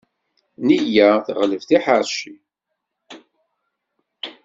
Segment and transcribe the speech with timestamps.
[0.59, 2.33] Nneyya teɣleb tiḥeṛci.